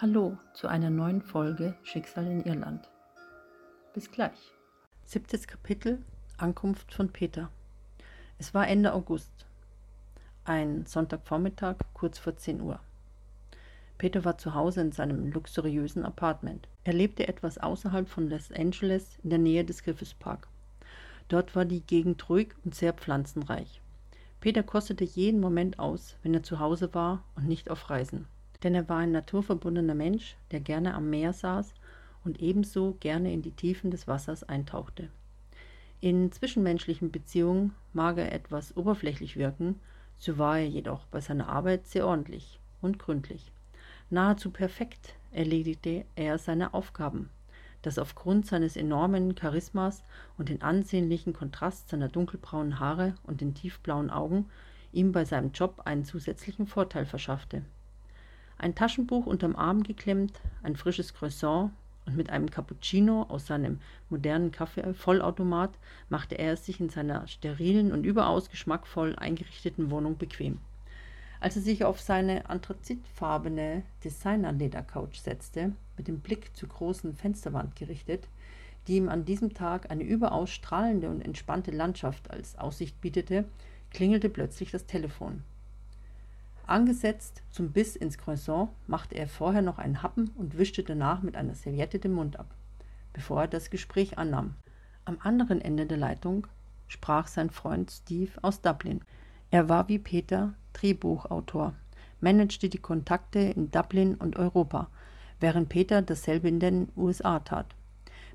[0.00, 2.88] Hallo zu einer neuen Folge Schicksal in Irland.
[3.94, 4.52] Bis gleich.
[5.04, 6.04] Siebtes Kapitel
[6.36, 7.50] Ankunft von Peter.
[8.38, 9.44] Es war Ende August.
[10.44, 12.78] Ein Sonntagvormittag, kurz vor 10 Uhr.
[13.98, 16.68] Peter war zu Hause in seinem luxuriösen Apartment.
[16.84, 20.46] Er lebte etwas außerhalb von Los Angeles in der Nähe des Griffith Park.
[21.26, 23.82] Dort war die Gegend ruhig und sehr pflanzenreich.
[24.38, 28.28] Peter kostete jeden Moment aus, wenn er zu Hause war und nicht auf Reisen
[28.62, 31.74] denn er war ein naturverbundener Mensch, der gerne am Meer saß
[32.24, 35.08] und ebenso gerne in die Tiefen des Wassers eintauchte.
[36.00, 39.80] In zwischenmenschlichen Beziehungen mag er etwas oberflächlich wirken,
[40.16, 43.52] so war er jedoch bei seiner Arbeit sehr ordentlich und gründlich.
[44.10, 47.30] Nahezu perfekt erledigte er seine Aufgaben,
[47.82, 50.02] das aufgrund seines enormen Charismas
[50.36, 54.46] und den ansehnlichen Kontrast seiner dunkelbraunen Haare und den tiefblauen Augen
[54.92, 57.62] ihm bei seinem Job einen zusätzlichen Vorteil verschaffte
[58.58, 61.70] ein Taschenbuch unterm Arm geklemmt, ein frisches Croissant
[62.06, 63.80] und mit einem Cappuccino aus seinem
[64.10, 65.78] modernen Kaffee-Vollautomat
[66.08, 70.58] machte er es sich in seiner sterilen und überaus geschmackvoll eingerichteten Wohnung bequem.
[71.40, 78.26] Als er sich auf seine anthrazitfarbene Designer-Ledercouch setzte, mit dem Blick zur großen Fensterwand gerichtet,
[78.88, 83.44] die ihm an diesem Tag eine überaus strahlende und entspannte Landschaft als Aussicht bietete,
[83.90, 85.44] klingelte plötzlich das Telefon.
[86.68, 91.34] Angesetzt zum Biss ins Croissant machte er vorher noch einen Happen und wischte danach mit
[91.34, 92.54] einer Serviette den Mund ab,
[93.14, 94.54] bevor er das Gespräch annahm.
[95.06, 96.46] Am anderen Ende der Leitung
[96.86, 99.00] sprach sein Freund Steve aus Dublin.
[99.50, 101.72] Er war wie Peter Drehbuchautor,
[102.20, 104.90] managte die Kontakte in Dublin und Europa,
[105.40, 107.74] während Peter dasselbe in den USA tat.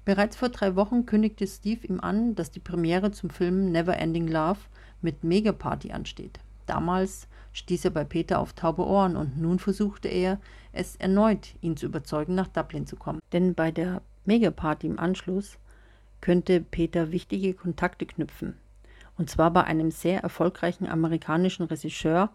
[0.06, 4.28] Bereits vor drei Wochen kündigte Steve ihm an, dass die Premiere zum Film Never Ending
[4.28, 4.60] Love
[5.04, 6.40] mit Megaparty ansteht.
[6.66, 10.40] Damals stieß er bei Peter auf taube Ohren und nun versuchte er,
[10.72, 13.22] es erneut, ihn zu überzeugen, nach Dublin zu kommen.
[13.32, 15.58] Denn bei der Megaparty im Anschluss
[16.22, 18.58] könnte Peter wichtige Kontakte knüpfen.
[19.18, 22.32] Und zwar bei einem sehr erfolgreichen amerikanischen Regisseur,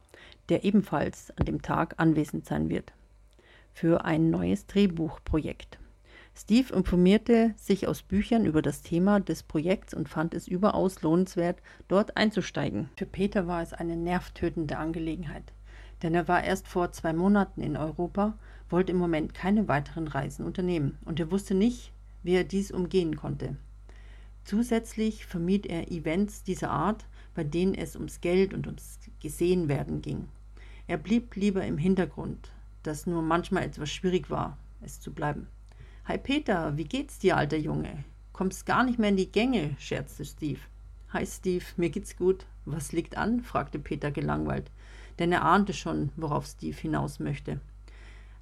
[0.49, 2.93] der ebenfalls an dem Tag anwesend sein wird.
[3.72, 5.78] Für ein neues Drehbuchprojekt.
[6.41, 11.60] Steve informierte sich aus Büchern über das Thema des Projekts und fand es überaus lohnenswert,
[11.88, 12.91] dort einzusteigen.
[12.97, 15.53] Für Peter war es eine nervtötende Angelegenheit,
[16.00, 18.38] denn er war erst vor zwei Monaten in Europa,
[18.71, 21.91] wollte im Moment keine weiteren Reisen unternehmen und er wusste nicht,
[22.22, 23.56] wie er dies umgehen konnte.
[24.44, 30.28] Zusätzlich vermied er Events dieser Art, bei denen es ums Geld und ums Gesehenwerden ging.
[30.87, 32.53] Er blieb lieber im Hintergrund,
[32.84, 35.49] das nur manchmal etwas schwierig war, es zu bleiben.
[36.09, 38.03] Hi Peter, wie geht's dir, alter Junge?
[38.33, 40.61] Kommst gar nicht mehr in die Gänge, scherzte Steve.
[41.11, 42.47] Hi Steve, mir geht's gut.
[42.65, 43.43] Was liegt an?
[43.43, 44.71] fragte Peter gelangweilt,
[45.19, 47.61] denn er ahnte schon, worauf Steve hinaus möchte.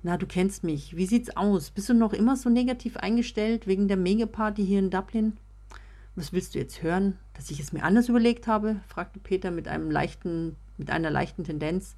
[0.05, 0.97] Na, du kennst mich.
[0.97, 1.73] Wie sieht's aus?
[1.73, 5.37] Bist du noch immer so negativ eingestellt wegen der Megaparty hier in Dublin?
[6.15, 7.19] Was willst du jetzt hören?
[7.35, 8.77] Dass ich es mir anders überlegt habe?
[8.87, 11.97] fragte Peter mit einem leichten, mit einer leichten Tendenz,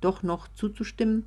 [0.00, 1.26] doch noch zuzustimmen.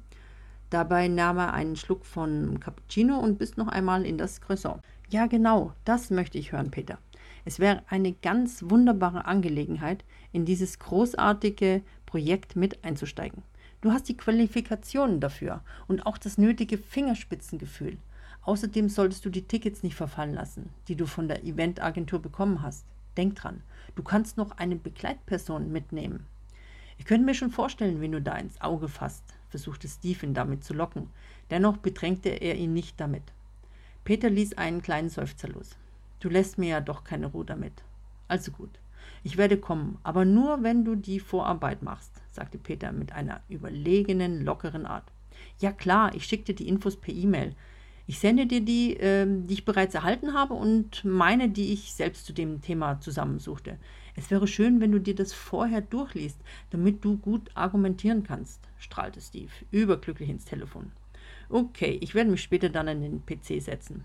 [0.73, 4.81] Dabei nahm er einen Schluck von Cappuccino und biss noch einmal in das Croissant.
[5.07, 6.97] Ja, genau, das möchte ich hören, Peter.
[7.45, 13.43] Es wäre eine ganz wunderbare Angelegenheit, in dieses großartige Projekt mit einzusteigen.
[13.81, 17.99] Du hast die Qualifikationen dafür und auch das nötige Fingerspitzengefühl.
[18.41, 22.87] Außerdem solltest du die Tickets nicht verfallen lassen, die du von der Eventagentur bekommen hast.
[23.15, 23.61] Denk dran,
[23.93, 26.25] du kannst noch eine Begleitperson mitnehmen.
[26.97, 29.23] Ich könnte mir schon vorstellen, wen du da ins Auge fasst
[29.53, 31.11] versuchte Steve ihn damit zu locken.
[31.51, 33.21] Dennoch bedrängte er ihn nicht damit.
[34.03, 35.77] Peter ließ einen kleinen Seufzer los.
[36.19, 37.83] Du lässt mir ja doch keine Ruhe damit.
[38.27, 38.79] Also gut.
[39.23, 44.43] Ich werde kommen, aber nur, wenn du die Vorarbeit machst, sagte Peter mit einer überlegenen,
[44.43, 45.11] lockeren Art.
[45.59, 47.53] Ja klar, ich schicke dir die Infos per E-Mail.
[48.05, 52.25] Ich sende dir die, äh, die ich bereits erhalten habe und meine, die ich selbst
[52.25, 53.77] zu dem Thema zusammensuchte.
[54.15, 56.37] Es wäre schön, wenn du dir das vorher durchliest,
[56.69, 60.91] damit du gut argumentieren kannst, strahlte Steve, überglücklich ins Telefon.
[61.49, 64.03] Okay, ich werde mich später dann an den PC setzen.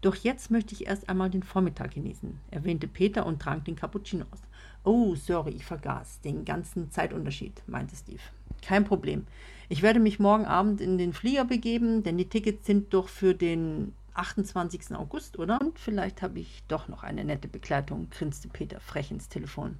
[0.00, 4.26] Doch jetzt möchte ich erst einmal den Vormittag genießen, erwähnte Peter und trank den Cappuccino
[4.30, 4.40] aus.
[4.84, 8.20] Oh, sorry, ich vergaß den ganzen Zeitunterschied, meinte Steve.
[8.62, 9.26] Kein Problem.
[9.72, 13.36] Ich werde mich morgen Abend in den Flieger begeben, denn die Tickets sind doch für
[13.36, 14.96] den 28.
[14.96, 15.60] August, oder?
[15.60, 19.78] Und vielleicht habe ich doch noch eine nette Begleitung, grinste Peter frech ins Telefon.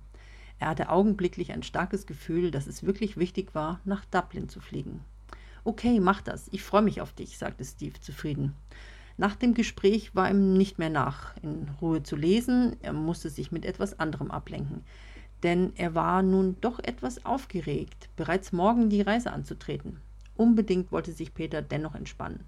[0.60, 5.00] Er hatte augenblicklich ein starkes Gefühl, dass es wirklich wichtig war, nach Dublin zu fliegen.
[5.64, 6.46] Okay, mach das.
[6.52, 8.54] Ich freue mich auf dich, sagte Steve zufrieden.
[9.16, 12.76] Nach dem Gespräch war ihm nicht mehr nach, in Ruhe zu lesen.
[12.80, 14.84] Er musste sich mit etwas anderem ablenken.
[15.42, 19.96] Denn er war nun doch etwas aufgeregt, bereits morgen die Reise anzutreten.
[20.36, 22.44] Unbedingt wollte sich Peter dennoch entspannen.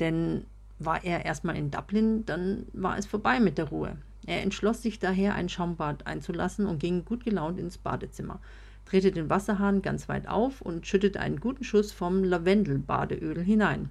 [0.00, 0.44] Denn
[0.78, 3.96] war er erstmal in Dublin, dann war es vorbei mit der Ruhe.
[4.26, 8.40] Er entschloss sich daher, ein Schaumbad einzulassen und ging gut gelaunt ins Badezimmer,
[8.84, 13.90] drehte den Wasserhahn ganz weit auf und schüttete einen guten Schuss vom Lavendelbadeöl hinein.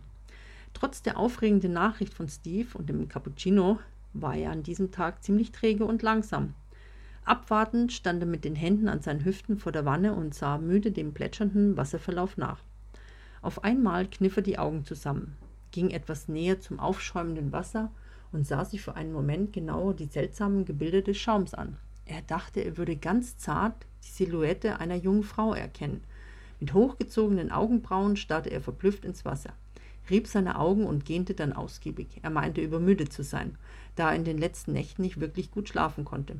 [0.73, 3.79] Trotz der aufregenden Nachricht von Steve und dem Cappuccino
[4.13, 6.53] war er an diesem Tag ziemlich träge und langsam.
[7.31, 10.91] Abwartend stand er mit den Händen an seinen Hüften vor der Wanne und sah müde
[10.91, 12.59] dem plätschernden Wasserverlauf nach.
[13.41, 15.37] Auf einmal kniff er die Augen zusammen,
[15.71, 17.89] ging etwas näher zum aufschäumenden Wasser
[18.33, 21.77] und sah sich für einen Moment genauer die seltsamen Gebilde des Schaums an.
[22.05, 26.03] Er dachte, er würde ganz zart die Silhouette einer jungen Frau erkennen.
[26.59, 29.53] Mit hochgezogenen Augenbrauen starrte er verblüfft ins Wasser,
[30.09, 32.19] rieb seine Augen und gähnte dann ausgiebig.
[32.23, 33.57] Er meinte, übermüdet zu sein,
[33.95, 36.35] da er in den letzten Nächten nicht wirklich gut schlafen konnte.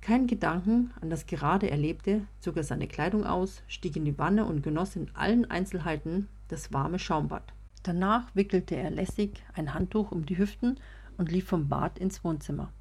[0.00, 4.44] Kein Gedanken an das gerade Erlebte, zog er seine Kleidung aus, stieg in die Wanne
[4.44, 7.52] und genoss in allen Einzelheiten das warme Schaumbad.
[7.82, 10.78] Danach wickelte er lässig ein Handtuch um die Hüften
[11.16, 12.72] und lief vom Bad ins Wohnzimmer.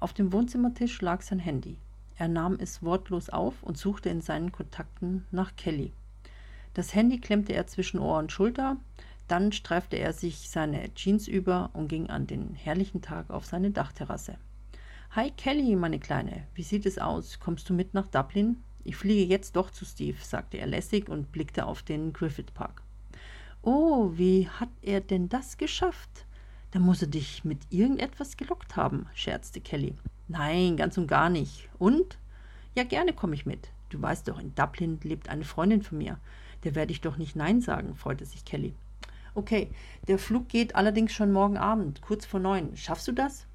[0.00, 1.78] Auf dem Wohnzimmertisch lag sein Handy.
[2.16, 5.92] Er nahm es wortlos auf und suchte in seinen Kontakten nach Kelly.
[6.74, 8.76] Das Handy klemmte er zwischen Ohr und Schulter,
[9.28, 13.70] dann streifte er sich seine Jeans über und ging an den herrlichen Tag auf seine
[13.70, 14.36] Dachterrasse.
[15.16, 17.38] Hi Kelly, meine Kleine, wie sieht es aus?
[17.38, 18.56] Kommst du mit nach Dublin?
[18.82, 22.82] Ich fliege jetzt doch zu Steve, sagte er lässig und blickte auf den Griffith Park.
[23.62, 26.26] Oh, wie hat er denn das geschafft?
[26.72, 29.94] Da muss er dich mit irgendetwas gelockt haben, scherzte Kelly.
[30.26, 31.68] Nein, ganz und gar nicht.
[31.78, 32.18] Und?
[32.74, 33.68] Ja, gerne komme ich mit.
[33.90, 36.18] Du weißt doch, in Dublin lebt eine Freundin von mir.
[36.64, 38.74] Der werde ich doch nicht Nein sagen, freute sich Kelly.
[39.36, 39.70] Okay,
[40.08, 42.76] der Flug geht allerdings schon morgen Abend, kurz vor neun.
[42.76, 43.46] Schaffst du das?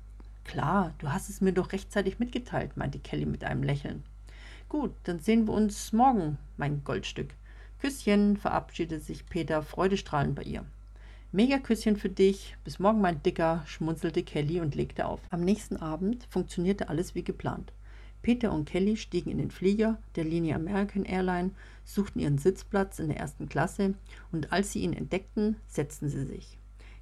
[0.49, 4.01] Klar, du hast es mir doch rechtzeitig mitgeteilt, meinte Kelly mit einem Lächeln.
[4.67, 7.35] Gut, dann sehen wir uns morgen, mein Goldstück.
[7.79, 10.65] Küsschen, verabschiedete sich Peter freudestrahlend bei ihr.
[11.31, 12.57] Mega Küsschen für dich.
[12.63, 15.21] Bis morgen, mein Dicker, schmunzelte Kelly und legte auf.
[15.29, 17.71] Am nächsten Abend funktionierte alles wie geplant.
[18.23, 21.51] Peter und Kelly stiegen in den Flieger der Linie American Airline,
[21.85, 23.93] suchten ihren Sitzplatz in der ersten Klasse
[24.31, 26.57] und als sie ihn entdeckten, setzten sie sich.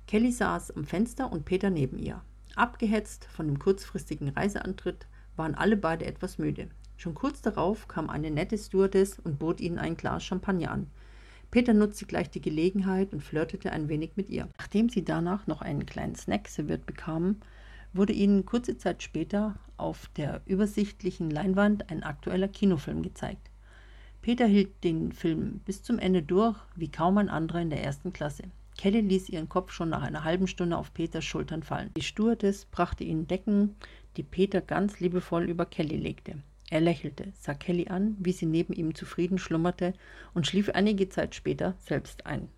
[0.06, 2.22] Kelly saß am Fenster und Peter neben ihr.
[2.58, 5.06] Abgehetzt von dem kurzfristigen Reiseantritt
[5.36, 6.70] waren alle beide etwas müde.
[6.98, 10.88] Schon kurz darauf kam eine nette Stewardess und bot ihnen ein Glas Champagner an.
[11.52, 14.50] Peter nutzte gleich die Gelegenheit und flirtete ein wenig mit ihr.
[14.58, 17.42] Nachdem sie danach noch einen kleinen Snack serviert bekamen,
[17.94, 23.52] wurde ihnen kurze Zeit später auf der übersichtlichen Leinwand ein aktueller Kinofilm gezeigt.
[24.24, 28.14] Peter hielt den Film bis zum Ende durch, wie kaum ein anderer in der ersten
[28.14, 28.46] Klasse.
[28.78, 31.90] Kelly ließ ihren Kopf schon nach einer halben Stunde auf Peters Schultern fallen.
[31.98, 33.76] Die Stewardess brachte ihnen Decken,
[34.16, 36.36] die Peter ganz liebevoll über Kelly legte.
[36.70, 39.94] Er lächelte, sah Kelly an, wie sie neben ihm zufrieden schlummerte
[40.34, 42.50] und schlief einige Zeit später selbst ein.